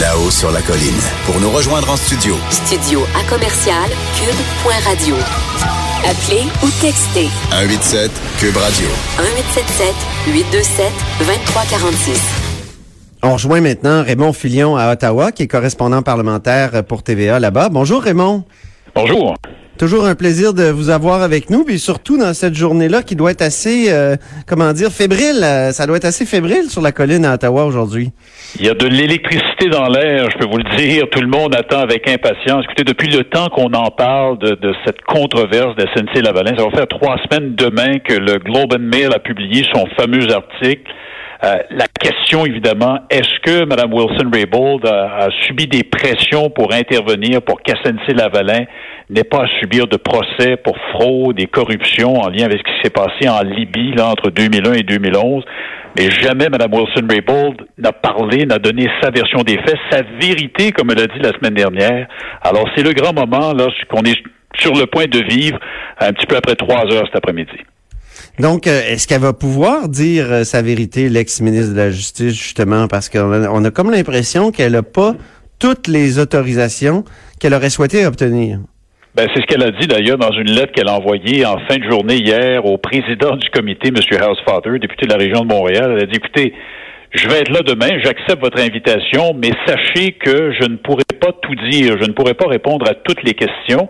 Là-haut 0.00 0.28
sur 0.28 0.50
la 0.50 0.60
colline. 0.60 0.98
Pour 1.24 1.40
nous 1.40 1.50
rejoindre 1.50 1.88
en 1.88 1.96
studio. 1.96 2.34
Studio 2.50 3.02
à 3.14 3.22
commercial 3.30 3.88
cube.radio. 4.16 5.14
Appelez 6.04 6.42
ou 6.64 6.68
textez 6.80 7.28
187 7.52 8.10
Cube 8.40 8.56
Radio. 8.56 8.88
1877 9.18 9.94
827 10.34 10.92
2346. 11.20 12.20
On 13.22 13.34
rejoint 13.34 13.60
maintenant 13.60 14.02
Raymond 14.02 14.32
Filion 14.32 14.76
à 14.76 14.90
Ottawa, 14.92 15.30
qui 15.30 15.44
est 15.44 15.46
correspondant 15.46 16.02
parlementaire 16.02 16.82
pour 16.82 17.04
TVA 17.04 17.38
là-bas. 17.38 17.68
Bonjour 17.68 18.02
Raymond. 18.02 18.42
Bonjour. 18.96 19.36
Toujours 19.76 20.06
un 20.06 20.14
plaisir 20.14 20.54
de 20.54 20.70
vous 20.70 20.88
avoir 20.88 21.22
avec 21.22 21.50
nous, 21.50 21.64
puis 21.64 21.80
surtout 21.80 22.16
dans 22.16 22.32
cette 22.32 22.54
journée-là 22.54 23.02
qui 23.02 23.16
doit 23.16 23.32
être 23.32 23.42
assez, 23.42 23.92
euh, 23.92 24.14
comment 24.46 24.72
dire, 24.72 24.90
fébrile. 24.90 25.42
euh, 25.42 25.72
ça 25.72 25.86
doit 25.88 25.96
être 25.96 26.04
assez 26.04 26.24
fébrile 26.24 26.70
sur 26.70 26.80
la 26.80 26.92
colline 26.92 27.24
à 27.24 27.34
Ottawa 27.34 27.64
aujourd'hui. 27.64 28.12
Il 28.60 28.64
y 28.64 28.68
a 28.68 28.74
de 28.74 28.86
l'électricité 28.86 29.68
dans 29.68 29.88
l'air, 29.88 30.28
je 30.30 30.38
peux 30.38 30.46
vous 30.48 30.58
le 30.58 30.76
dire. 30.76 31.04
Tout 31.10 31.20
le 31.20 31.26
monde 31.26 31.56
attend 31.56 31.80
avec 31.80 32.08
impatience. 32.08 32.64
Écoutez, 32.66 32.84
depuis 32.84 33.08
le 33.08 33.24
temps 33.24 33.48
qu'on 33.48 33.72
en 33.72 33.90
parle 33.90 34.38
de, 34.38 34.50
de 34.54 34.72
cette 34.86 35.02
controverse 35.02 35.74
de 35.74 35.82
SNC-Lavalin, 35.86 36.56
ça 36.56 36.64
va 36.64 36.70
faire 36.70 36.86
trois 36.86 37.16
semaines 37.28 37.56
demain 37.56 37.98
que 37.98 38.14
le 38.14 38.38
Globe 38.38 38.74
and 38.74 38.78
Mail 38.92 39.08
a 39.12 39.18
publié 39.18 39.64
son 39.74 39.86
fameux 39.96 40.32
article. 40.32 40.88
Euh, 41.44 41.58
la 41.70 41.86
question, 42.00 42.46
évidemment, 42.46 43.00
est-ce 43.10 43.40
que 43.42 43.66
Mme 43.66 43.92
Wilson-Raybould 43.92 44.86
a, 44.86 45.24
a 45.24 45.30
subi 45.42 45.66
des 45.66 45.82
pressions 45.82 46.48
pour 46.48 46.72
intervenir 46.72 47.42
pour 47.42 47.60
qu'SNC-Lavalin 47.60 48.64
n'ait 49.10 49.24
pas 49.24 49.44
à 49.44 49.48
subir 49.60 49.86
de 49.86 49.98
procès 49.98 50.56
pour 50.56 50.74
fraude 50.92 51.38
et 51.38 51.46
corruption 51.46 52.14
en 52.14 52.28
lien 52.30 52.46
avec 52.46 52.60
ce 52.60 52.62
qui 52.62 52.80
s'est 52.82 52.90
passé 52.90 53.28
en 53.28 53.42
Libye 53.42 53.92
là, 53.92 54.08
entre 54.08 54.30
2001 54.30 54.72
et 54.72 54.82
2011? 54.84 55.44
Mais 55.98 56.10
jamais 56.10 56.48
Mme 56.48 56.72
Wilson-Raybould 56.72 57.66
n'a 57.76 57.92
parlé, 57.92 58.46
n'a 58.46 58.58
donné 58.58 58.88
sa 59.02 59.10
version 59.10 59.42
des 59.42 59.58
faits, 59.58 59.76
sa 59.90 60.00
vérité, 60.18 60.72
comme 60.72 60.92
elle 60.92 61.00
a 61.02 61.06
dit 61.06 61.20
la 61.20 61.32
semaine 61.32 61.54
dernière. 61.54 62.08
Alors, 62.40 62.66
c'est 62.74 62.82
le 62.82 62.94
grand 62.94 63.12
moment 63.12 63.52
là 63.52 63.66
qu'on 63.90 64.02
est 64.04 64.18
sur 64.56 64.72
le 64.72 64.86
point 64.86 65.06
de 65.06 65.18
vivre 65.18 65.58
un 66.00 66.12
petit 66.12 66.26
peu 66.26 66.36
après 66.36 66.54
trois 66.54 66.90
heures 66.90 67.04
cet 67.06 67.16
après-midi. 67.16 67.58
Donc, 68.40 68.66
euh, 68.66 68.80
est-ce 68.88 69.06
qu'elle 69.06 69.20
va 69.20 69.32
pouvoir 69.32 69.88
dire 69.88 70.26
euh, 70.30 70.42
sa 70.42 70.60
vérité, 70.60 71.08
l'ex-ministre 71.08 71.72
de 71.72 71.78
la 71.78 71.90
Justice, 71.90 72.34
justement, 72.34 72.88
parce 72.88 73.08
qu'on 73.08 73.64
a, 73.64 73.70
comme 73.70 73.92
l'impression 73.92 74.50
qu'elle 74.50 74.72
n'a 74.72 74.82
pas 74.82 75.14
toutes 75.60 75.86
les 75.86 76.18
autorisations 76.18 77.04
qu'elle 77.38 77.54
aurait 77.54 77.70
souhaité 77.70 78.04
obtenir? 78.06 78.58
Ben, 79.14 79.28
c'est 79.32 79.42
ce 79.42 79.46
qu'elle 79.46 79.62
a 79.62 79.70
dit 79.70 79.86
d'ailleurs 79.86 80.18
dans 80.18 80.32
une 80.32 80.50
lettre 80.50 80.72
qu'elle 80.72 80.88
a 80.88 80.94
envoyée 80.94 81.46
en 81.46 81.58
fin 81.68 81.76
de 81.76 81.88
journée 81.88 82.16
hier 82.16 82.66
au 82.66 82.76
président 82.78 83.36
du 83.36 83.48
comité, 83.50 83.90
M. 83.90 83.96
Housefather, 83.96 84.80
député 84.80 85.06
de 85.06 85.12
la 85.12 85.18
région 85.18 85.42
de 85.42 85.46
Montréal. 85.46 85.94
Elle 85.96 86.02
a 86.02 86.06
dit, 86.06 86.16
écoutez, 86.16 86.52
je 87.12 87.28
vais 87.28 87.38
être 87.38 87.52
là 87.52 87.60
demain, 87.60 87.90
j'accepte 88.02 88.40
votre 88.40 88.60
invitation, 88.60 89.32
mais 89.40 89.52
sachez 89.64 90.12
que 90.12 90.50
je 90.60 90.68
ne 90.68 90.76
pourrai 90.78 91.04
pas 91.20 91.30
tout 91.40 91.54
dire, 91.70 91.96
je 92.00 92.08
ne 92.08 92.12
pourrai 92.12 92.34
pas 92.34 92.48
répondre 92.48 92.90
à 92.90 92.94
toutes 92.94 93.22
les 93.22 93.34
questions. 93.34 93.88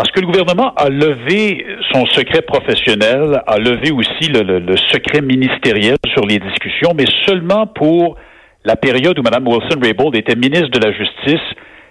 Parce 0.00 0.12
que 0.12 0.20
le 0.20 0.28
gouvernement 0.28 0.72
a 0.76 0.88
levé 0.88 1.66
son 1.92 2.06
secret 2.06 2.40
professionnel, 2.40 3.42
a 3.46 3.58
levé 3.58 3.90
aussi 3.90 4.30
le, 4.32 4.74
secret 4.90 5.20
ministériel 5.20 5.98
sur 6.14 6.24
les 6.24 6.38
discussions, 6.38 6.92
mais 6.96 7.04
seulement 7.26 7.66
pour 7.66 8.16
la 8.64 8.76
période 8.76 9.18
où 9.18 9.22
Mme 9.22 9.46
Wilson-Raybould 9.46 10.16
était 10.16 10.36
ministre 10.36 10.70
de 10.70 10.78
la 10.82 10.90
Justice 10.90 11.46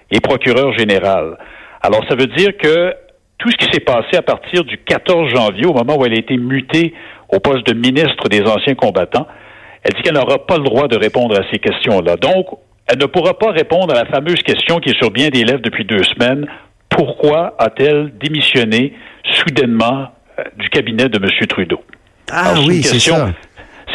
et 0.09 0.19
procureur 0.21 0.75
général. 0.75 1.37
Alors, 1.83 2.03
ça 2.09 2.15
veut 2.15 2.25
dire 2.25 2.57
que 2.57 2.95
tout 3.37 3.51
ce 3.51 3.57
qui 3.57 3.71
s'est 3.71 3.79
passé 3.79 4.17
à 4.17 4.23
partir 4.23 4.63
du 4.63 4.79
14 4.79 5.29
janvier, 5.29 5.67
au 5.67 5.73
moment 5.73 5.95
où 5.95 6.03
elle 6.03 6.13
a 6.13 6.19
été 6.19 6.35
mutée 6.35 6.95
au 7.31 7.39
poste 7.39 7.67
de 7.67 7.75
ministre 7.75 8.27
des 8.27 8.41
anciens 8.41 8.73
combattants, 8.73 9.27
elle 9.83 9.93
dit 9.93 10.01
qu'elle 10.01 10.15
n'aura 10.15 10.47
pas 10.47 10.57
le 10.57 10.63
droit 10.63 10.87
de 10.87 10.97
répondre 10.97 11.39
à 11.39 11.43
ces 11.51 11.59
questions-là. 11.59 12.15
Donc, 12.15 12.47
elle 12.91 12.97
ne 12.97 13.05
pourra 13.05 13.37
pas 13.37 13.51
répondre 13.51 13.93
à 13.93 14.03
la 14.03 14.05
fameuse 14.09 14.41
question 14.41 14.79
qui 14.79 14.89
est 14.89 14.97
sur 14.97 15.11
bien 15.11 15.29
des 15.29 15.43
lèvres 15.43 15.61
depuis 15.61 15.85
deux 15.85 16.01
semaines. 16.01 16.47
Pourquoi 16.99 17.55
a-t-elle 17.57 18.11
démissionné 18.21 18.93
soudainement 19.23 20.09
euh, 20.37 20.43
du 20.57 20.67
cabinet 20.69 21.07
de 21.07 21.17
M. 21.17 21.47
Trudeau? 21.47 21.79
Ah 22.29 22.49
Alors, 22.51 22.65
oui, 22.67 22.83
c'est 22.83 22.99
ça. 22.99 23.29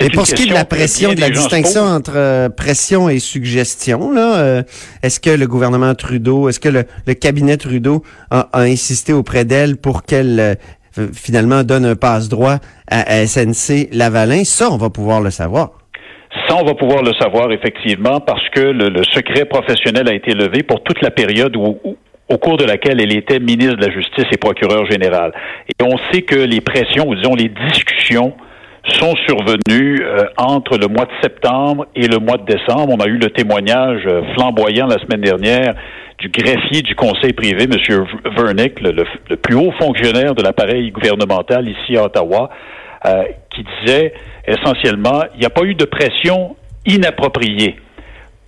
Et 0.01 0.09
pour 0.09 0.27
ce 0.27 0.35
qui 0.35 0.45
est 0.45 0.47
de 0.49 0.55
la 0.55 0.65
pression, 0.65 1.13
de 1.13 1.21
la 1.21 1.29
distinction 1.29 1.83
entre 1.83 2.15
euh, 2.17 2.49
pression 2.49 3.11
et 3.11 3.19
suggestion, 3.19 4.11
là, 4.11 4.39
euh, 4.39 4.63
est-ce 5.03 5.21
que 5.21 5.29
le 5.29 5.47
gouvernement 5.47 5.95
Trudeau, 5.95 6.49
est-ce 6.49 6.59
que 6.59 6.71
le, 6.71 6.85
le 7.07 7.13
cabinet 7.13 7.59
Trudeau 7.59 8.03
a, 8.31 8.49
a 8.55 8.61
insisté 8.63 9.13
auprès 9.13 9.45
d'elle 9.45 9.77
pour 9.77 10.05
qu'elle 10.05 10.41
euh, 10.41 11.09
finalement 11.13 11.63
donne 11.63 11.85
un 11.85 11.97
passe-droit 11.97 12.57
à, 12.91 13.01
à 13.19 13.27
SNC 13.27 13.91
Lavalin? 13.93 14.45
Ça, 14.45 14.71
on 14.71 14.79
va 14.79 14.89
pouvoir 14.89 15.21
le 15.21 15.31
savoir. 15.31 15.73
Ça, 16.49 16.57
on 16.57 16.65
va 16.65 16.75
pouvoir 16.75 17.03
le 17.03 17.13
savoir 17.21 17.53
effectivement 17.53 18.19
parce 18.21 18.49
que 18.49 18.61
le, 18.61 18.89
le 18.89 19.05
secret 19.05 19.45
professionnel 19.45 20.09
a 20.09 20.15
été 20.15 20.33
levé 20.33 20.63
pour 20.63 20.83
toute 20.83 21.03
la 21.03 21.11
période 21.11 21.55
où, 21.55 21.79
où- 21.85 21.97
au 22.29 22.39
cours 22.39 22.57
de 22.57 22.65
laquelle 22.65 23.01
elle 23.01 23.17
était 23.17 23.39
ministre 23.39 23.77
de 23.77 23.87
la 23.87 23.93
Justice 23.93 24.27
et 24.33 24.37
procureur 24.37 24.87
général. 24.91 25.33
Et 25.69 25.83
on 25.83 25.97
sait 26.11 26.23
que 26.23 26.37
les 26.37 26.61
pressions, 26.61 27.09
ou 27.09 27.15
disons 27.15 27.35
les 27.35 27.51
discussions, 27.71 28.35
sont 28.89 29.15
survenues 29.27 30.03
euh, 30.03 30.25
entre 30.37 30.77
le 30.77 30.89
mois 30.89 31.07
de 31.07 31.13
septembre 31.23 31.87
et 31.97 32.07
le 32.07 32.19
mois 32.19 32.37
de 32.37 32.45
décembre. 32.45 32.93
On 32.93 33.01
a 33.01 33.07
eu 33.07 33.17
le 33.17 33.31
témoignage 33.31 34.03
euh, 34.07 34.23
flamboyant 34.35 34.87
la 34.87 34.99
semaine 34.99 35.23
dernière 35.23 35.75
du 36.19 36.29
greffier 36.29 36.83
du 36.83 36.95
conseil 36.95 37.33
privé, 37.33 37.65
M. 37.65 38.05
Vernick, 38.37 38.81
le, 38.81 39.05
plus 39.37 39.57
haut 39.57 39.73
fonctionnaire 39.81 40.35
de 40.35 40.43
l'appareil 40.43 40.91
gouvernemental 40.91 41.69
ici 41.69 41.97
à 41.97 42.05
Ottawa, 42.05 42.51
euh, 43.07 43.25
qui 43.51 43.65
disait 43.81 44.13
essentiellement, 44.47 45.23
il 45.35 45.41
n'y 45.41 45.47
a 45.47 45.51
pas 45.51 45.65
eu 45.65 45.75
de 45.75 45.85
pression 45.85 46.57
inappropriée. 46.87 47.77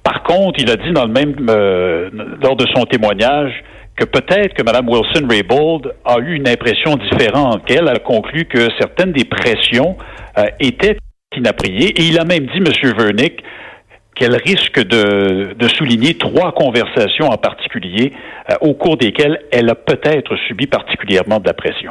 Par 0.06 0.22
contre, 0.22 0.60
il 0.60 0.70
a 0.70 0.76
dit 0.76 0.92
dans 0.92 1.04
le 1.04 1.12
même 1.12 1.34
euh, 1.50 2.10
lors 2.40 2.54
de 2.54 2.64
son 2.72 2.84
témoignage 2.84 3.52
que 3.96 4.04
peut-être 4.04 4.54
que 4.54 4.62
Mme 4.62 4.88
Wilson-Raybould 4.88 5.94
a 6.04 6.18
eu 6.20 6.36
une 6.36 6.46
impression 6.46 6.94
différente, 6.94 7.64
qu'elle 7.66 7.88
a 7.88 7.98
conclu 7.98 8.44
que 8.44 8.68
certaines 8.78 9.10
des 9.10 9.24
pressions 9.24 9.96
euh, 10.38 10.44
étaient 10.60 10.98
inappropriées. 11.36 11.88
Et 12.00 12.04
il 12.04 12.20
a 12.20 12.24
même 12.24 12.46
dit, 12.46 12.58
M. 12.58 12.92
Vernick, 12.96 13.42
qu'elle 14.14 14.36
risque 14.36 14.78
de, 14.86 15.56
souligner 15.76 16.14
trois 16.14 16.52
conversations 16.52 17.26
en 17.26 17.36
particulier 17.36 18.12
euh, 18.48 18.54
au 18.60 18.74
cours 18.74 18.96
desquelles 18.96 19.40
elle 19.50 19.68
a 19.70 19.74
peut-être 19.74 20.36
subi 20.46 20.68
particulièrement 20.68 21.40
de 21.40 21.48
la 21.48 21.54
pression. 21.54 21.90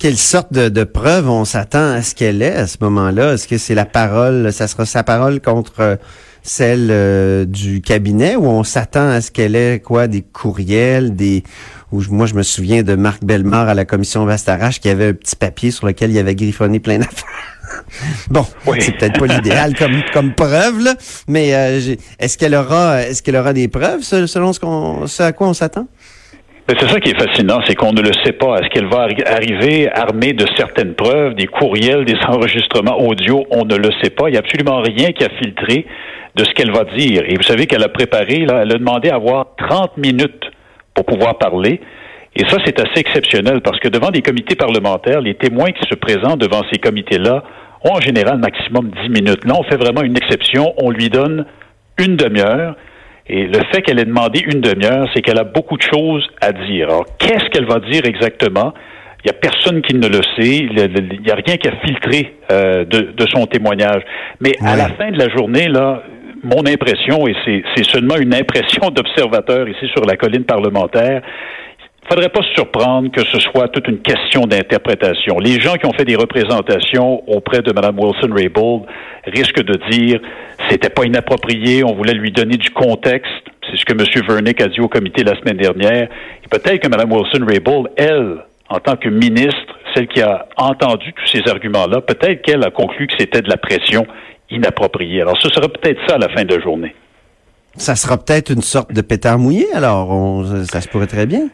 Quelle 0.00 0.16
sorte 0.16 0.52
de, 0.52 0.82
preuve 0.82 1.30
on 1.30 1.44
s'attend 1.44 1.92
à 1.92 2.02
ce 2.02 2.16
qu'elle 2.16 2.42
ait 2.42 2.56
à 2.56 2.66
ce 2.66 2.78
moment-là? 2.80 3.34
Est-ce 3.34 3.46
que 3.46 3.56
c'est 3.56 3.76
la 3.76 3.84
parole, 3.84 4.50
ça 4.50 4.66
sera 4.66 4.84
sa 4.84 5.04
parole 5.04 5.40
contre 5.40 5.98
celle 6.42 6.88
euh, 6.90 7.44
du 7.44 7.80
cabinet 7.80 8.36
ou 8.36 8.46
on 8.46 8.64
s'attend 8.64 9.08
à 9.08 9.20
ce 9.20 9.30
qu'elle 9.30 9.54
ait 9.56 9.80
quoi, 9.80 10.06
des 10.08 10.22
courriels, 10.22 11.14
des 11.14 11.42
ou 11.92 12.00
je- 12.00 12.10
moi 12.10 12.26
je 12.26 12.34
me 12.34 12.42
souviens 12.42 12.82
de 12.82 12.94
Marc 12.96 13.22
Bellemare 13.24 13.68
à 13.68 13.74
la 13.74 13.84
commission 13.84 14.24
Vastarache 14.24 14.80
qui 14.80 14.88
avait 14.88 15.08
un 15.08 15.12
petit 15.12 15.36
papier 15.36 15.70
sur 15.70 15.86
lequel 15.86 16.10
il 16.10 16.18
avait 16.18 16.34
griffonné 16.34 16.80
plein 16.80 16.98
d'affaires. 16.98 17.24
bon, 18.30 18.44
Oui. 18.66 18.78
c'est 18.80 18.96
peut-être 18.98 19.18
pas 19.18 19.26
l'idéal 19.26 19.74
comme 19.76 20.02
comme 20.12 20.34
preuve 20.34 20.80
là, 20.82 20.94
mais 21.28 21.54
euh, 21.54 21.80
est-ce 22.18 22.36
qu'elle 22.38 22.54
aura 22.54 23.02
est-ce 23.02 23.22
qu'elle 23.22 23.36
aura 23.36 23.52
des 23.52 23.68
preuves 23.68 24.02
se- 24.02 24.26
selon 24.26 24.52
ce 24.52 24.60
qu'on 24.60 25.06
ce 25.06 25.22
à 25.22 25.32
quoi 25.32 25.48
on 25.48 25.54
s'attend? 25.54 25.86
C'est 26.68 26.88
ça 26.88 27.00
qui 27.00 27.10
est 27.10 27.18
fascinant, 27.20 27.58
c'est 27.66 27.74
qu'on 27.74 27.92
ne 27.92 28.00
le 28.00 28.12
sait 28.24 28.32
pas. 28.32 28.58
Est-ce 28.58 28.68
qu'elle 28.72 28.88
va 28.88 29.06
arri- 29.08 29.26
arriver 29.26 29.90
armée 29.92 30.32
de 30.32 30.46
certaines 30.56 30.94
preuves, 30.94 31.34
des 31.34 31.46
courriels, 31.46 32.04
des 32.04 32.14
enregistrements 32.26 32.98
audio? 33.00 33.44
On 33.50 33.64
ne 33.64 33.74
le 33.76 33.90
sait 34.00 34.10
pas. 34.10 34.28
Il 34.28 34.32
n'y 34.32 34.36
a 34.36 34.40
absolument 34.40 34.80
rien 34.80 35.10
qui 35.12 35.24
a 35.24 35.28
filtré 35.42 35.84
de 36.34 36.44
ce 36.44 36.50
qu'elle 36.50 36.72
va 36.72 36.84
dire. 36.84 37.22
Et 37.26 37.36
vous 37.36 37.42
savez 37.42 37.66
qu'elle 37.66 37.82
a 37.82 37.88
préparé, 37.88 38.46
là, 38.46 38.62
elle 38.62 38.72
a 38.72 38.78
demandé 38.78 39.10
à 39.10 39.16
avoir 39.16 39.54
30 39.56 39.96
minutes 39.98 40.50
pour 40.94 41.04
pouvoir 41.04 41.38
parler. 41.38 41.80
Et 42.34 42.44
ça, 42.48 42.56
c'est 42.64 42.80
assez 42.80 43.00
exceptionnel 43.00 43.60
parce 43.60 43.78
que 43.78 43.88
devant 43.88 44.10
des 44.10 44.22
comités 44.22 44.54
parlementaires, 44.54 45.20
les 45.20 45.34
témoins 45.34 45.70
qui 45.70 45.86
se 45.88 45.94
présentent 45.94 46.40
devant 46.40 46.62
ces 46.72 46.78
comités-là 46.78 47.42
ont 47.84 47.96
en 47.96 48.00
général 48.00 48.38
maximum 48.38 48.90
10 49.02 49.08
minutes. 49.10 49.44
Là, 49.44 49.54
on 49.58 49.62
fait 49.64 49.76
vraiment 49.76 50.02
une 50.02 50.16
exception. 50.16 50.72
On 50.78 50.90
lui 50.90 51.10
donne 51.10 51.44
une 51.98 52.16
demi-heure. 52.16 52.76
Et 53.26 53.46
le 53.46 53.60
fait 53.70 53.82
qu'elle 53.82 54.00
ait 54.00 54.04
demandé 54.04 54.40
une 54.40 54.60
demi-heure, 54.60 55.08
c'est 55.14 55.20
qu'elle 55.20 55.38
a 55.38 55.44
beaucoup 55.44 55.76
de 55.76 55.82
choses 55.82 56.26
à 56.40 56.52
dire. 56.52 56.88
Alors, 56.88 57.06
qu'est-ce 57.18 57.48
qu'elle 57.50 57.66
va 57.66 57.80
dire 57.80 58.02
exactement? 58.04 58.72
Il 59.24 59.30
n'y 59.30 59.36
a 59.36 59.38
personne 59.38 59.82
qui 59.82 59.94
ne 59.94 60.08
le 60.08 60.20
sait. 60.36 60.56
Il 60.56 60.74
n'y 60.74 61.30
a 61.30 61.34
rien 61.34 61.56
qui 61.56 61.68
a 61.68 61.76
filtré 61.84 62.34
euh, 62.50 62.84
de, 62.84 63.12
de 63.12 63.26
son 63.28 63.46
témoignage. 63.46 64.02
Mais 64.40 64.52
à 64.64 64.74
la 64.74 64.88
fin 64.88 65.10
de 65.10 65.18
la 65.18 65.28
journée, 65.28 65.68
là, 65.68 66.02
mon 66.42 66.66
impression, 66.66 67.26
et 67.28 67.34
c'est 67.44 67.84
seulement 67.84 68.16
une 68.16 68.34
impression 68.34 68.90
d'observateur 68.90 69.68
ici 69.68 69.88
sur 69.94 70.04
la 70.04 70.16
colline 70.16 70.44
parlementaire, 70.44 71.22
il 72.04 72.08
faudrait 72.08 72.30
pas 72.30 72.42
se 72.42 72.52
surprendre 72.54 73.10
que 73.12 73.24
ce 73.24 73.38
soit 73.38 73.68
toute 73.68 73.86
une 73.86 74.00
question 74.00 74.42
d'interprétation. 74.42 75.38
Les 75.38 75.60
gens 75.60 75.74
qui 75.74 75.86
ont 75.86 75.92
fait 75.92 76.04
des 76.04 76.16
représentations 76.16 77.22
auprès 77.28 77.62
de 77.62 77.72
Mme 77.72 77.98
Wilson-Raybould 77.98 78.82
risquent 79.26 79.62
de 79.62 79.78
dire 79.88 80.20
c'était 80.68 80.90
pas 80.90 81.04
inapproprié, 81.04 81.84
on 81.84 81.94
voulait 81.94 82.14
lui 82.14 82.32
donner 82.32 82.56
du 82.56 82.70
contexte. 82.70 83.30
C'est 83.70 83.78
ce 83.78 83.84
que 83.84 83.92
M. 83.92 84.26
Vernick 84.28 84.60
a 84.60 84.66
dit 84.66 84.80
au 84.80 84.88
comité 84.88 85.22
la 85.22 85.38
semaine 85.38 85.56
dernière. 85.56 86.08
Peut-être 86.50 86.80
que 86.80 86.88
Mme 86.88 87.12
Wilson-Raybould, 87.12 87.92
elle, 87.96 88.38
en 88.68 88.80
tant 88.80 88.96
que 88.96 89.08
ministre, 89.08 89.78
celle 89.94 90.08
qui 90.08 90.20
a 90.20 90.46
entendu 90.56 91.12
tous 91.12 91.26
ces 91.26 91.48
arguments-là, 91.48 92.00
peut-être 92.00 92.42
qu'elle 92.42 92.64
a 92.64 92.70
conclu 92.70 93.06
que 93.06 93.14
c'était 93.16 93.42
de 93.42 93.48
la 93.48 93.56
pression 93.56 94.06
inappropriée. 94.50 95.22
Alors, 95.22 95.40
ce 95.40 95.48
sera 95.48 95.68
peut-être 95.68 96.00
ça 96.06 96.16
à 96.16 96.18
la 96.18 96.28
fin 96.28 96.44
de 96.44 96.54
la 96.54 96.60
journée. 96.60 96.94
Ça 97.76 97.96
sera 97.96 98.18
peut-être 98.18 98.50
une 98.50 98.62
sorte 98.62 98.92
de 98.92 99.00
pétard 99.00 99.38
mouillé, 99.38 99.66
alors 99.72 100.44
ça 100.64 100.80
se 100.80 100.88
pourrait 100.88 101.06
très 101.06 101.26
bien. 101.26 101.48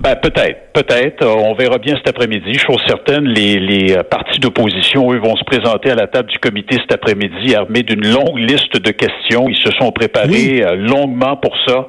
Ben, 0.00 0.16
peut-être, 0.16 0.72
peut-être. 0.72 1.22
Euh, 1.22 1.34
on 1.44 1.52
verra 1.52 1.76
bien 1.76 1.94
cet 1.96 2.08
après-midi. 2.08 2.54
Chose 2.54 2.80
certaine, 2.86 3.26
les, 3.26 3.60
les 3.60 3.92
euh, 3.92 4.02
partis 4.02 4.40
d'opposition, 4.40 5.12
eux, 5.12 5.18
vont 5.18 5.36
se 5.36 5.44
présenter 5.44 5.90
à 5.90 5.94
la 5.94 6.06
table 6.06 6.30
du 6.30 6.38
comité 6.38 6.76
cet 6.76 6.92
après-midi 6.92 7.54
armés 7.54 7.82
d'une 7.82 8.10
longue 8.10 8.38
liste 8.38 8.80
de 8.80 8.90
questions. 8.92 9.46
Ils 9.50 9.58
se 9.58 9.70
sont 9.78 9.92
préparés 9.92 10.62
euh, 10.62 10.74
longuement 10.76 11.36
pour 11.36 11.54
ça. 11.66 11.86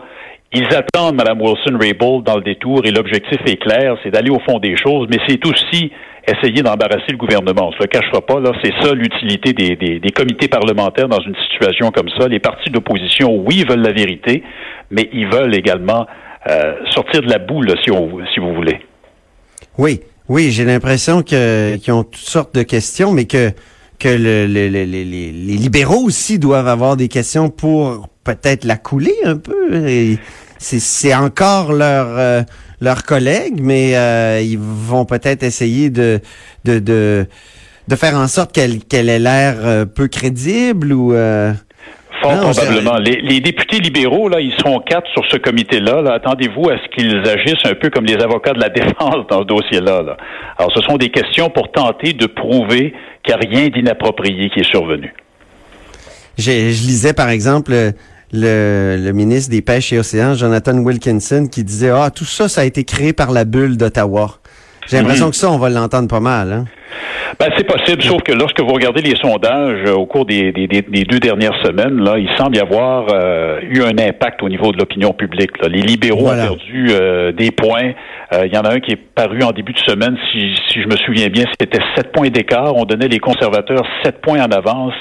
Ils 0.52 0.68
attendent 0.76 1.16
Mme 1.16 1.42
Wilson-Raybould 1.42 2.26
dans 2.26 2.36
le 2.36 2.42
détour 2.42 2.82
et 2.84 2.92
l'objectif 2.92 3.40
est 3.46 3.56
clair, 3.56 3.96
c'est 4.04 4.12
d'aller 4.12 4.30
au 4.30 4.40
fond 4.40 4.60
des 4.60 4.76
choses, 4.76 5.08
mais 5.10 5.20
c'est 5.26 5.46
aussi 5.46 5.94
essayer 6.28 6.62
d'embarrasser 6.62 7.12
le 7.12 7.18
gouvernement. 7.18 7.70
On 7.70 7.72
se 7.72 7.80
le 7.80 7.88
cachera 7.88 8.22
pas, 8.22 8.40
là, 8.40 8.52
c'est 8.64 8.74
ça 8.82 8.94
l'utilité 8.94 9.54
des, 9.54 9.76
des, 9.76 10.00
des, 10.00 10.12
comités 10.12 10.48
parlementaires 10.48 11.08
dans 11.08 11.22
une 11.22 11.36
situation 11.50 11.92
comme 11.92 12.10
ça. 12.20 12.28
Les 12.28 12.40
partis 12.40 12.70
d'opposition, 12.70 13.36
oui, 13.38 13.66
veulent 13.68 13.82
la 13.82 13.94
vérité, 13.94 14.44
mais 14.90 15.10
ils 15.14 15.28
veulent 15.28 15.56
également 15.56 16.06
euh, 16.50 16.76
sortir 16.92 17.22
de 17.22 17.30
la 17.30 17.40
boue, 17.40 17.64
si, 17.84 17.92
si 18.34 18.40
vous 18.40 18.54
voulez. 18.54 18.80
Oui, 19.78 20.02
oui, 20.30 20.52
j'ai 20.52 20.66
l'impression 20.66 21.22
qu'ils 21.22 21.92
ont 21.92 22.04
toutes 22.04 22.16
sortes 22.18 22.56
de 22.56 22.64
questions, 22.64 23.12
mais 23.12 23.26
que 23.26 23.52
que 24.02 24.10
le, 24.10 24.48
les, 24.48 24.86
libéraux 24.96 26.04
aussi 26.04 26.40
doivent 26.40 26.68
avoir 26.68 26.98
des 26.98 27.08
questions 27.08 27.50
pour 27.50 28.10
peut-être 28.24 28.66
la 28.66 28.76
couler 28.76 29.14
un 29.24 29.38
peu. 29.38 29.54
C'est 30.58 31.14
encore 31.14 31.72
leur 31.72 32.08
euh, 32.18 32.42
leurs 32.82 33.04
collègues, 33.04 33.62
mais 33.62 33.96
euh, 33.96 34.42
ils 34.42 34.60
vont 34.60 35.06
peut-être 35.06 35.44
essayer 35.44 35.90
de 35.90 36.20
de, 36.66 36.80
de 36.80 37.26
de 37.88 37.96
faire 37.96 38.16
en 38.16 38.28
sorte 38.28 38.52
qu'elle 38.52 38.84
qu'elle 38.84 39.10
ait 39.10 39.20
l'air 39.20 39.86
peu 39.96 40.08
crédible 40.08 40.92
ou 40.92 41.14
Fort 42.22 42.40
probablement. 42.40 42.98
Les, 42.98 43.40
députés 43.40 43.80
libéraux, 43.80 44.30
là, 44.30 44.40
ils 44.40 44.54
seront 44.54 44.80
quatre 44.80 45.10
sur 45.12 45.26
ce 45.30 45.38
comité-là. 45.38 46.02
Là. 46.02 46.14
Attendez-vous 46.14 46.70
à 46.70 46.78
ce 46.78 46.96
qu'ils 46.96 47.18
agissent 47.28 47.66
un 47.66 47.74
peu 47.74 47.90
comme 47.90 48.06
les 48.06 48.22
avocats 48.22 48.54
de 48.54 48.60
la 48.60 48.70
défense 48.80 49.26
dans 49.30 49.40
ce 49.40 49.46
dossier-là. 49.46 50.02
Là. 50.04 50.18
Alors, 50.58 50.72
ce 50.76 50.82
sont 50.82 50.98
des 50.98 51.10
questions 51.10 51.50
pour 51.50 51.72
tenter 51.72 52.14
de 52.14 52.28
prouver 52.28 52.94
qu'il 53.24 53.36
n'y 53.36 53.46
a 53.46 53.50
rien 53.50 53.70
d'inapproprié 53.70 54.50
qui 54.50 54.60
est 54.60 54.70
survenu. 54.70 55.14
Je 56.38 56.52
lisais, 56.52 57.14
par 57.14 57.30
exemple, 57.30 57.74
le, 58.34 58.98
le, 59.00 59.12
ministre 59.14 59.52
des 59.52 59.62
Pêches 59.62 59.94
et 59.94 60.00
Océans, 60.00 60.36
Jonathan 60.36 60.78
Wilkinson, 60.78 61.48
qui 61.52 61.64
disait 61.64 61.90
Ah, 61.90 62.10
tout 62.14 62.26
ça, 62.26 62.48
ça 62.48 62.62
a 62.62 62.64
été 62.66 62.84
créé 62.84 63.14
par 63.14 63.32
la 63.32 63.46
bulle 63.46 63.78
d'Ottawa. 63.78 64.40
J'ai 64.88 64.98
l'impression 64.98 65.26
mhm. 65.26 65.32
que 65.32 65.38
ça, 65.38 65.52
on 65.52 65.58
va 65.58 65.70
l'entendre 65.70 66.08
pas 66.08 66.20
mal. 66.20 66.52
Hein? 66.52 66.66
Ben, 67.40 67.50
c'est 67.58 67.66
possible, 67.66 68.04
sauf 68.04 68.22
que 68.24 68.34
lorsque 68.34 68.60
vous 68.60 68.74
regardez 68.74 69.02
les 69.02 69.16
sondages 69.16 69.84
euh, 69.88 69.94
au 69.94 70.06
cours 70.06 70.26
des, 70.26 70.52
des, 70.52 70.68
des, 70.68 71.04
deux 71.04 71.20
dernières 71.20 71.56
semaines, 71.64 72.04
là, 72.04 72.18
il 72.18 72.30
semble 72.38 72.58
y 72.58 72.60
avoir 72.60 73.08
euh, 73.10 73.60
eu 73.64 73.82
un 73.84 73.98
impact 73.98 74.44
au 74.44 74.50
niveau 74.50 74.72
de 74.72 74.78
l'opinion 74.78 75.14
publique. 75.14 75.52
Là. 75.62 75.70
Les 75.70 75.82
libéraux 75.82 76.28
ont 76.28 76.36
perdu 76.36 76.88
euh, 76.90 77.32
des 77.32 77.52
points. 77.52 77.94
Il 78.34 78.54
y 78.54 78.58
en 78.58 78.62
a 78.62 78.76
un 78.76 78.80
qui 78.80 78.92
est 78.92 79.00
paru 79.16 79.44
en 79.44 79.52
début 79.52 79.74
de 79.74 79.80
semaine, 79.80 80.18
si, 80.32 80.56
si 80.70 80.82
je 80.82 80.88
me 80.88 80.96
souviens 80.98 81.28
bien, 81.28 81.44
c'était 81.60 81.82
sept 81.96 82.14
points 82.14 82.30
d'écart. 82.30 82.76
On 82.76 82.86
donnait 82.86 83.10
les 83.10 83.20
conservateurs 83.20 83.86
sept 84.04 84.22
points 84.22 84.42
en 84.42 84.52
avance 84.52 84.94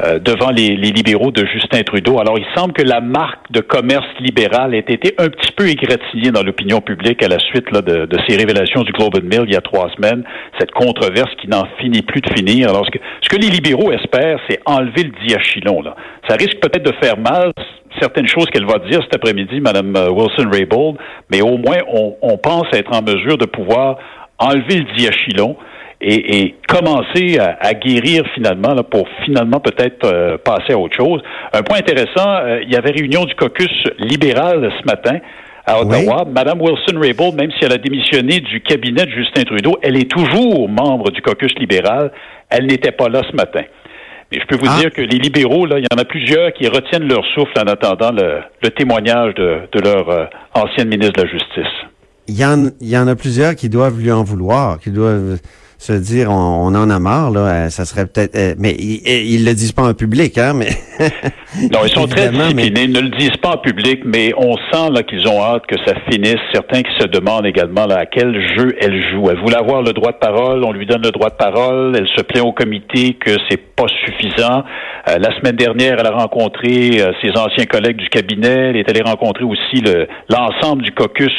devant 0.00 0.50
les, 0.50 0.76
les, 0.76 0.90
libéraux 0.90 1.30
de 1.30 1.46
Justin 1.46 1.82
Trudeau. 1.82 2.18
Alors, 2.18 2.38
il 2.38 2.44
semble 2.56 2.72
que 2.72 2.82
la 2.82 3.00
marque 3.00 3.50
de 3.52 3.60
commerce 3.60 4.06
libéral 4.18 4.74
ait 4.74 4.78
été 4.80 5.14
un 5.18 5.28
petit 5.28 5.52
peu 5.52 5.68
égratignée 5.68 6.30
dans 6.30 6.42
l'opinion 6.42 6.80
publique 6.80 7.22
à 7.22 7.28
la 7.28 7.38
suite 7.38 7.70
là, 7.70 7.80
de, 7.80 8.06
de 8.06 8.18
ces 8.28 8.36
révélations 8.36 8.82
du 8.82 8.92
Globe 8.92 9.14
and 9.16 9.26
Mail 9.26 9.44
il 9.46 9.52
y 9.52 9.56
a 9.56 9.60
trois 9.60 9.90
semaines. 9.96 10.24
Cette 10.58 10.72
controverse 10.72 11.30
qui 11.40 11.48
n'en 11.48 11.64
finit 11.78 12.02
plus 12.02 12.20
de 12.20 12.30
finir. 12.34 12.70
Alors, 12.70 12.84
ce 12.86 12.90
que, 12.90 12.98
ce 13.20 13.28
que 13.28 13.36
les 13.36 13.50
libéraux 13.50 13.92
espèrent, 13.92 14.40
c'est 14.48 14.60
enlever 14.66 15.04
le 15.04 15.12
diachylon. 15.26 15.82
Là. 15.82 15.94
Ça 16.28 16.36
risque 16.36 16.58
peut-être 16.60 16.84
de 16.84 16.94
faire 17.00 17.16
mal 17.16 17.52
certaines 18.00 18.26
choses 18.26 18.46
qu'elle 18.46 18.66
va 18.66 18.78
dire 18.78 19.00
cet 19.02 19.14
après-midi, 19.14 19.60
Mme 19.60 19.94
euh, 19.96 20.10
Wilson-Raybould, 20.10 20.96
mais 21.30 21.40
au 21.42 21.56
moins, 21.56 21.78
on, 21.88 22.16
on, 22.22 22.36
pense 22.36 22.66
être 22.72 22.92
en 22.92 23.02
mesure 23.02 23.38
de 23.38 23.46
pouvoir 23.46 23.98
enlever 24.38 24.80
le 24.80 24.96
diachylon 24.96 25.56
et, 26.04 26.38
et 26.38 26.54
commencer 26.68 27.38
à, 27.38 27.72
guérir 27.72 28.24
finalement 28.34 28.74
là, 28.74 28.82
pour 28.82 29.08
finalement 29.24 29.58
peut-être 29.58 30.04
euh, 30.04 30.36
passer 30.36 30.74
à 30.74 30.78
autre 30.78 30.94
chose. 30.96 31.22
Un 31.52 31.62
point 31.62 31.78
intéressant, 31.78 32.28
euh, 32.28 32.60
il 32.62 32.70
y 32.70 32.76
avait 32.76 32.90
réunion 32.90 33.24
du 33.24 33.34
caucus 33.34 33.72
libéral 33.98 34.70
ce 34.78 34.84
matin 34.84 35.18
à 35.66 35.80
Ottawa. 35.80 36.26
Madame 36.30 36.60
Wilson-Raybould, 36.60 37.34
même 37.36 37.50
si 37.52 37.64
elle 37.64 37.72
a 37.72 37.78
démissionné 37.78 38.40
du 38.40 38.60
cabinet 38.60 39.06
de 39.06 39.10
Justin 39.10 39.44
Trudeau, 39.44 39.78
elle 39.82 39.96
est 39.96 40.10
toujours 40.10 40.68
membre 40.68 41.10
du 41.10 41.22
caucus 41.22 41.54
libéral. 41.58 42.12
Elle 42.50 42.66
n'était 42.66 42.92
pas 42.92 43.08
là 43.08 43.22
ce 43.30 43.34
matin. 43.34 43.62
Mais 44.30 44.40
je 44.40 44.46
peux 44.46 44.56
vous 44.56 44.70
ah. 44.70 44.78
dire 44.78 44.92
que 44.92 45.00
les 45.00 45.18
libéraux, 45.18 45.64
là, 45.64 45.78
il 45.78 45.84
y 45.84 45.94
en 45.94 45.98
a 45.98 46.04
plusieurs 46.04 46.52
qui 46.52 46.68
retiennent 46.68 47.08
leur 47.08 47.24
souffle 47.34 47.58
en 47.58 47.66
attendant 47.66 48.10
le, 48.12 48.70
témoignage 48.70 49.34
de, 49.36 49.80
leur 49.82 50.10
euh, 50.10 50.26
ancienne 50.52 50.88
ministre 50.88 51.14
de 51.14 51.22
la 51.22 51.28
Justice. 51.28 51.72
Il 52.28 52.38
y, 52.38 52.44
en, 52.44 52.66
il 52.80 52.88
y 52.88 52.96
en 52.98 53.06
a 53.06 53.16
plusieurs 53.16 53.54
qui 53.54 53.70
doivent 53.70 53.98
lui 53.98 54.10
en 54.10 54.22
vouloir, 54.22 54.78
qui 54.78 54.90
doivent 54.90 55.38
se 55.84 55.92
dire 55.92 56.30
on, 56.30 56.74
en 56.74 56.88
a 56.88 56.98
marre 56.98 57.30
là, 57.30 57.40
euh, 57.40 57.68
ça 57.68 57.84
serait 57.84 58.06
peut-être 58.06 58.34
euh, 58.36 58.54
mais 58.58 58.72
ils, 58.72 59.42
ne 59.42 59.50
le 59.50 59.54
disent 59.54 59.72
pas 59.72 59.82
en 59.82 59.92
public 59.92 60.38
hein, 60.38 60.54
mais 60.54 60.70
Non, 61.72 61.80
ils 61.84 61.90
sont 61.90 62.06
très 62.06 62.30
disciplinés, 62.30 62.84
ils 62.84 62.92
ne 62.92 63.00
le 63.00 63.10
disent 63.10 63.36
pas 63.36 63.50
en 63.50 63.58
public, 63.58 64.00
mais 64.04 64.32
on 64.36 64.56
sent 64.72 64.90
là 64.90 65.02
qu'ils 65.02 65.28
ont 65.28 65.40
hâte 65.40 65.66
que 65.66 65.76
ça 65.86 65.94
finisse. 66.10 66.40
Certains 66.52 66.82
qui 66.82 66.90
se 66.98 67.06
demandent 67.06 67.46
également 67.46 67.86
là, 67.86 67.98
à 67.98 68.06
quel 68.06 68.34
jeu 68.56 68.74
elle 68.80 69.00
joue. 69.10 69.30
Elle 69.30 69.38
voulait 69.38 69.58
avoir 69.58 69.82
le 69.82 69.92
droit 69.92 70.10
de 70.10 70.16
parole, 70.16 70.64
on 70.64 70.72
lui 70.72 70.84
donne 70.84 71.02
le 71.02 71.12
droit 71.12 71.30
de 71.30 71.36
parole, 71.36 71.94
elle 71.96 72.08
se 72.08 72.22
plaint 72.22 72.44
au 72.44 72.52
comité 72.52 73.14
que 73.14 73.30
c'est 73.48 73.60
pas 73.76 73.86
suffisant. 74.04 74.64
Euh, 75.08 75.18
la 75.18 75.36
semaine 75.38 75.56
dernière, 75.56 75.98
elle 76.00 76.06
a 76.06 76.12
rencontré 76.12 77.02
ses 77.22 77.30
anciens 77.36 77.66
collègues 77.66 77.98
du 77.98 78.08
cabinet, 78.08 78.70
elle 78.70 78.76
est 78.76 78.88
allée 78.88 79.02
rencontrer 79.02 79.44
aussi 79.44 79.82
l'ensemble 80.28 80.82
du 80.82 80.92
caucus 80.92 81.32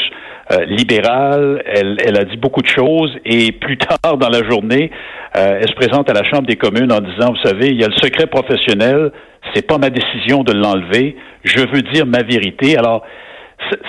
euh, 0.51 0.63
libérale. 0.65 1.63
Elle, 1.65 1.97
elle, 2.05 2.19
a 2.19 2.23
dit 2.23 2.37
beaucoup 2.37 2.61
de 2.61 2.67
choses 2.67 3.11
et 3.25 3.51
plus 3.51 3.77
tard 3.79 4.17
dans 4.19 4.29
la 4.29 4.47
journée, 4.47 4.91
euh, 5.35 5.59
elle 5.59 5.67
se 5.67 5.73
présente 5.73 6.07
à 6.07 6.13
la 6.13 6.23
Chambre 6.23 6.45
des 6.45 6.55
communes 6.55 6.91
en 6.91 7.01
disant, 7.01 7.31
vous 7.31 7.43
savez, 7.43 7.69
il 7.69 7.81
y 7.81 7.83
a 7.83 7.87
le 7.87 7.95
secret 7.95 8.27
professionnel, 8.27 9.11
c'est 9.55 9.65
pas 9.65 9.79
ma 9.79 9.89
décision 9.89 10.43
de 10.43 10.53
l'enlever, 10.53 11.15
je 11.43 11.61
veux 11.61 11.81
dire 11.93 12.05
ma 12.05 12.21
vérité. 12.21 12.77
Alors, 12.77 13.03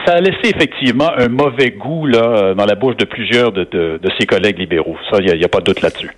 ça 0.06 0.14
a 0.14 0.20
laissé 0.20 0.48
effectivement 0.54 1.10
un 1.14 1.28
mauvais 1.28 1.72
goût 1.72 2.06
là 2.06 2.54
dans 2.54 2.64
la 2.64 2.74
bouche 2.74 2.96
de 2.96 3.04
plusieurs 3.04 3.52
de, 3.52 3.64
de, 3.64 4.00
de 4.02 4.10
ses 4.18 4.24
collègues 4.24 4.58
libéraux. 4.58 4.96
Ça, 5.10 5.18
il 5.20 5.36
n'y 5.36 5.44
a, 5.44 5.48
pas 5.48 5.58
de 5.58 5.64
doute 5.64 5.82
là-dessus. 5.82 6.10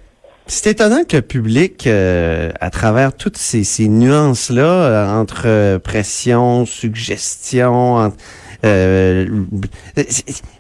C'est 0.47 0.71
étonnant 0.71 1.03
que 1.03 1.17
le 1.17 1.23
public, 1.23 1.89
euh, 1.89 2.51
à 2.61 2.71
travers 2.71 3.17
toutes 3.17 3.37
ces, 3.37 3.65
ces 3.65 3.89
nuances-là, 3.89 5.13
entre 5.19 5.79
pression, 5.79 6.65
suggestion, 6.65 8.13
euh, 8.65 9.45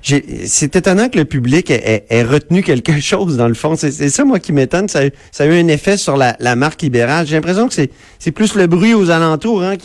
c'est 0.02 0.76
étonnant 0.76 1.08
que 1.08 1.18
le 1.18 1.24
public 1.24 1.70
ait, 1.70 2.22
retenu 2.22 2.62
quelque 2.62 3.00
chose 3.00 3.36
dans 3.36 3.48
le 3.48 3.54
fond. 3.54 3.76
C'est 3.76 4.08
ça, 4.08 4.24
moi, 4.24 4.38
qui 4.38 4.52
m'étonne. 4.52 4.88
Ça, 4.88 5.00
a 5.00 5.46
eu 5.46 5.60
un 5.60 5.68
effet 5.68 5.96
sur 5.96 6.16
la, 6.16 6.56
marque 6.56 6.82
libérale. 6.82 7.26
J'ai 7.26 7.36
l'impression 7.36 7.68
que 7.68 7.74
c'est 7.74 8.32
plus 8.32 8.54
le 8.54 8.66
bruit 8.66 8.94
aux 8.94 9.10
alentours 9.10 9.62
hein, 9.62 9.76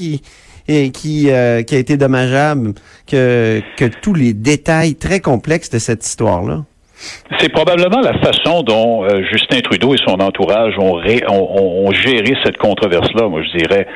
euh, 0.70 0.90
qui 0.90 1.32
a 1.32 1.60
été 1.60 1.98
dommageable 1.98 2.74
que 3.08 3.88
tous 4.02 4.14
les 4.14 4.34
détails 4.34 4.96
très 4.96 5.20
complexes 5.20 5.70
de 5.70 5.80
cette 5.80 6.06
histoire-là. 6.06 6.66
C'est 7.40 7.52
probablement 7.52 8.00
la 8.02 8.14
façon 8.20 8.62
dont 8.64 9.04
euh, 9.04 9.24
Justin 9.32 9.60
Trudeau 9.62 9.94
et 9.94 9.98
son 9.98 10.20
entourage 10.20 10.78
ont, 10.78 11.02
ont, 11.30 11.92
géré 11.92 12.36
cette 12.44 12.58
controverse-là, 12.58 13.28
moi 13.28 13.42
je 13.44 13.58
dirais. 13.58 13.88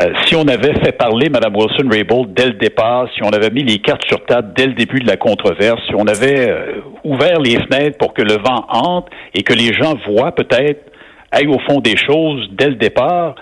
Euh, 0.00 0.12
si 0.24 0.34
on 0.34 0.46
avait 0.48 0.74
fait 0.82 0.92
parler 0.92 1.28
Mme 1.28 1.54
Wilson-Raybould 1.54 2.32
dès 2.34 2.46
le 2.46 2.52
départ, 2.54 3.08
si 3.14 3.22
on 3.22 3.30
avait 3.30 3.50
mis 3.50 3.62
les 3.62 3.78
cartes 3.78 4.04
sur 4.06 4.24
table 4.24 4.52
dès 4.56 4.66
le 4.66 4.72
début 4.74 5.00
de 5.00 5.06
la 5.06 5.16
controverse, 5.16 5.80
si 5.86 5.94
on 5.94 6.06
avait 6.06 6.48
euh, 6.48 6.80
ouvert 7.04 7.38
les 7.40 7.56
fenêtres 7.56 7.98
pour 7.98 8.14
que 8.14 8.22
le 8.22 8.34
vent 8.34 8.64
entre 8.68 9.08
et 9.34 9.42
que 9.42 9.52
les 9.52 9.72
gens 9.74 9.94
voient 10.06 10.32
peut-être, 10.32 10.90
aillent 11.30 11.48
au 11.48 11.60
fond 11.68 11.80
des 11.80 11.96
choses 11.96 12.48
dès 12.52 12.68
le 12.68 12.76
départ, 12.76 13.34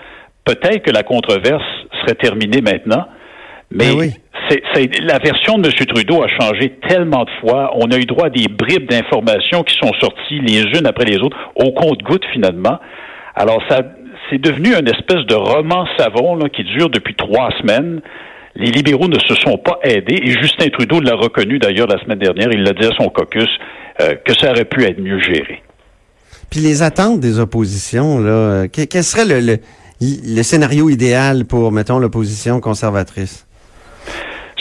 peut-être 0.45 0.83
que 0.83 0.91
la 0.91 1.03
controverse 1.03 1.63
serait 2.01 2.15
terminée 2.15 2.61
maintenant. 2.61 3.05
Mais 3.71 3.95
ben 3.95 4.11
la 5.01 5.19
version 5.19 5.57
de 5.57 5.67
M. 5.67 5.73
Trudeau 5.87 6.23
a 6.23 6.27
changé 6.27 6.73
tellement 6.87 7.23
de 7.23 7.29
fois. 7.41 7.71
On 7.75 7.91
a 7.91 7.97
eu 7.97 8.05
droit 8.05 8.27
à 8.27 8.29
des 8.29 8.47
bribes 8.47 8.89
d'informations 8.89 9.63
qui 9.63 9.75
sont 9.75 9.93
sorties 9.99 10.39
les 10.39 10.61
unes 10.77 10.85
après 10.85 11.05
les 11.05 11.17
autres, 11.17 11.37
au 11.55 11.71
compte-gouttes 11.71 12.25
finalement. 12.33 12.79
Alors 13.35 13.61
ça, 13.69 13.81
c'est 14.29 14.39
devenu 14.39 14.73
une 14.75 14.87
espèce 14.87 15.25
de 15.27 15.35
roman 15.35 15.85
savon 15.97 16.37
qui 16.55 16.63
dure 16.63 16.89
depuis 16.89 17.15
trois 17.15 17.49
semaines. 17.61 18.01
Les 18.55 18.71
libéraux 18.71 19.07
ne 19.07 19.19
se 19.19 19.35
sont 19.35 19.57
pas 19.57 19.79
aidés 19.83 20.19
et 20.21 20.31
Justin 20.31 20.69
Trudeau 20.69 20.99
l'a 20.99 21.15
reconnu 21.15 21.57
d'ailleurs 21.57 21.87
la 21.87 21.99
semaine 21.99 22.19
dernière. 22.19 22.49
Il 22.51 22.63
l'a 22.63 22.73
dit 22.73 22.85
à 22.85 22.91
son 22.97 23.09
caucus 23.09 23.49
euh, 24.01 24.15
que 24.25 24.33
ça 24.33 24.51
aurait 24.51 24.65
pu 24.65 24.83
être 24.83 24.99
mieux 24.99 25.19
géré. 25.19 25.63
Puis 26.51 26.59
les 26.59 26.83
attentes 26.83 27.19
des 27.19 27.39
oppositions, 27.39 28.19
euh, 28.19 28.67
quel 28.71 29.03
serait 29.03 29.25
le 29.25 30.43
scénario 30.43 30.89
idéal 30.89 31.45
pour, 31.45 31.71
mettons, 31.71 31.97
l'opposition 31.97 32.59
conservatrice? 32.59 33.47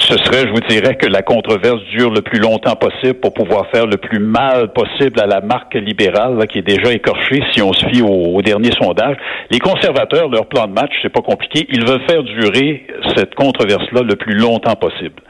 Ce 0.02 0.16
serait, 0.18 0.46
je 0.46 0.52
vous 0.52 0.60
dirais, 0.68 0.96
que 0.96 1.06
la 1.06 1.22
controverse 1.22 1.80
dure 1.96 2.10
le 2.10 2.22
plus 2.22 2.40
longtemps 2.40 2.74
possible 2.74 3.14
pour 3.20 3.32
pouvoir 3.32 3.66
faire 3.72 3.86
le 3.86 3.96
plus 3.96 4.18
mal 4.18 4.72
possible 4.72 5.20
à 5.20 5.26
la 5.26 5.40
marque 5.40 5.74
libérale 5.74 6.46
qui 6.48 6.58
est 6.58 6.66
déjà 6.66 6.92
écorchée 6.92 7.42
si 7.52 7.62
on 7.62 7.72
se 7.72 7.86
fie 7.86 8.02
au, 8.02 8.08
au 8.08 8.42
dernier 8.42 8.70
sondage. 8.72 9.16
Les 9.50 9.58
conservateurs, 9.58 10.28
leur 10.28 10.46
plan 10.46 10.66
de 10.66 10.72
match, 10.72 10.92
c'est 11.02 11.12
pas 11.12 11.22
compliqué. 11.22 11.66
Ils 11.70 11.86
veulent 11.86 12.04
faire 12.08 12.22
durer 12.24 12.86
cette 13.16 13.34
controverse-là 13.34 14.02
le 14.02 14.16
plus 14.16 14.34
longtemps 14.34 14.74
possible. 14.74 15.22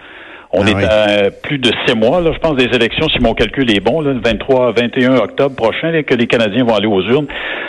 On 0.55 0.67
ah 0.67 0.71
est 0.71 0.85
à 0.85 1.31
plus 1.31 1.59
de 1.59 1.71
six 1.87 1.95
mois, 1.95 2.21
là, 2.21 2.31
je 2.33 2.39
pense, 2.39 2.57
des 2.57 2.65
élections, 2.65 3.09
si 3.09 3.21
mon 3.21 3.33
calcul 3.33 3.71
est 3.75 3.81
bon, 3.81 4.03
le 4.03 4.21
23, 4.21 4.73
21 4.73 5.17
octobre 5.17 5.57
prochain, 5.57 6.03
que 6.03 6.15
les 6.15 6.27
Canadiens 6.27 6.65
vont 6.65 6.75
aller 6.75 6.87
aux 6.87 7.03
urnes. 7.03 7.27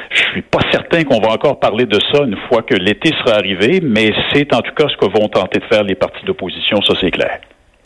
Je 0.09 0.21
suis 0.31 0.41
pas 0.41 0.59
certain 0.71 1.03
qu'on 1.03 1.21
va 1.21 1.29
encore 1.29 1.59
parler 1.59 1.85
de 1.85 1.99
ça 2.11 2.23
une 2.23 2.35
fois 2.49 2.61
que 2.61 2.75
l'été 2.75 3.11
sera 3.23 3.37
arrivé, 3.37 3.79
mais 3.81 4.11
c'est 4.33 4.53
en 4.53 4.59
tout 4.59 4.73
cas 4.75 4.87
ce 4.89 4.97
que 4.97 5.05
vont 5.05 5.29
tenter 5.29 5.59
de 5.59 5.65
faire 5.65 5.83
les 5.83 5.95
partis 5.95 6.25
d'opposition, 6.25 6.81
ça 6.81 6.93
c'est 6.99 7.11
clair. 7.11 7.39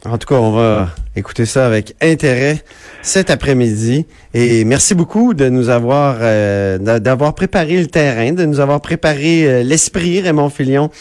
En 0.05 0.17
tout 0.17 0.27
cas, 0.27 0.39
on 0.39 0.51
va 0.51 0.89
écouter 1.15 1.45
ça 1.45 1.65
avec 1.65 1.95
intérêt 2.01 2.59
cet 3.01 3.29
après-midi. 3.29 4.05
Et 4.33 4.63
merci 4.63 4.93
beaucoup 4.93 5.33
de 5.33 5.49
nous 5.49 5.69
avoir 5.69 6.17
euh, 6.21 6.77
d'avoir 6.77 7.33
préparé 7.33 7.77
le 7.77 7.87
terrain, 7.87 8.31
de 8.31 8.45
nous 8.45 8.59
avoir 8.59 8.79
préparé 8.79 9.47
euh, 9.47 9.63
l'esprit, 9.63 10.21
Raymond 10.21 10.49
Filion. 10.49 10.91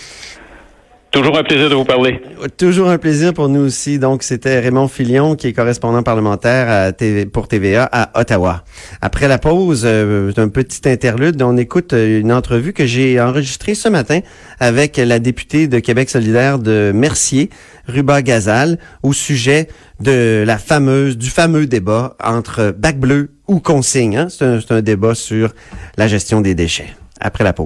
Toujours 1.10 1.38
un 1.38 1.44
plaisir 1.44 1.70
de 1.70 1.75
vous 1.75 1.84
parler. 1.84 2.20
Toujours 2.58 2.90
un 2.90 2.98
plaisir 2.98 3.32
pour 3.32 3.48
nous 3.48 3.60
aussi. 3.60 3.98
Donc, 3.98 4.22
c'était 4.22 4.58
Raymond 4.58 4.88
Filion, 4.88 5.34
qui 5.34 5.46
est 5.46 5.52
correspondant 5.52 6.02
parlementaire 6.02 6.92
pour 7.32 7.48
TVA 7.48 7.88
à 7.90 8.20
Ottawa. 8.20 8.64
Après 9.00 9.28
la 9.28 9.38
pause, 9.38 9.84
euh, 9.86 10.32
un 10.36 10.48
petit 10.48 10.88
interlude, 10.88 11.40
on 11.42 11.56
écoute 11.56 11.92
euh, 11.92 12.20
une 12.20 12.32
entrevue 12.32 12.72
que 12.72 12.84
j'ai 12.84 13.20
enregistrée 13.20 13.75
ce 13.75 13.88
matin 13.88 14.20
avec 14.60 14.98
la 14.98 15.18
députée 15.18 15.68
de 15.68 15.78
Québec 15.78 16.10
solidaire 16.10 16.58
de 16.58 16.92
Mercier, 16.94 17.50
Ruba 17.86 18.20
Gazal, 18.20 18.78
au 19.02 19.12
sujet 19.12 19.68
de 20.00 20.44
la 20.46 20.58
fameuse, 20.58 21.16
du 21.16 21.30
fameux 21.30 21.66
débat 21.66 22.16
entre 22.22 22.75
bac 22.76 22.98
bleu 22.98 23.30
ou 23.48 23.60
consigne. 23.60 24.16
Hein? 24.16 24.28
C'est 24.28 24.72
un 24.72 24.82
débat 24.82 25.14
sur 25.14 25.54
la 25.96 26.08
gestion 26.08 26.40
des 26.40 26.54
déchets. 26.54 26.94
Après 27.20 27.44
la 27.44 27.54
pause. 27.54 27.64